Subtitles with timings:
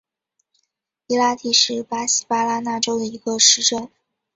[1.05, 3.87] 伊拉蒂是巴西巴拉那州的一个市镇。